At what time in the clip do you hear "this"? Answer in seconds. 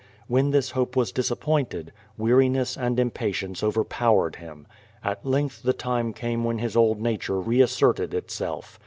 0.49-0.71